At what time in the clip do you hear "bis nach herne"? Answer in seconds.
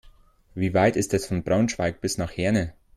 2.01-2.73